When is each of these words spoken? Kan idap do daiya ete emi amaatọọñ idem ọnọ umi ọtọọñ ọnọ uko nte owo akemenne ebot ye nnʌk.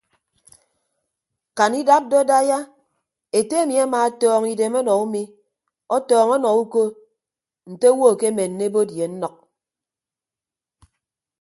Kan 1.57 1.71
idap 1.81 2.03
do 2.11 2.19
daiya 2.29 2.59
ete 3.37 3.55
emi 3.63 3.75
amaatọọñ 3.85 4.43
idem 4.53 4.73
ọnọ 4.81 4.93
umi 5.05 5.21
ọtọọñ 5.95 6.27
ọnọ 6.35 6.49
uko 6.61 6.81
nte 7.71 7.87
owo 7.93 8.05
akemenne 8.13 8.63
ebot 8.69 8.89
ye 8.97 9.05
nnʌk. 9.13 9.35